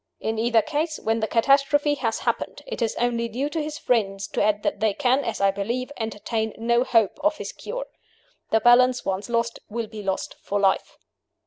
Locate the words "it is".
2.65-2.95